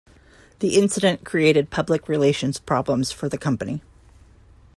[0.61, 3.83] The incident created public relations problems for the company.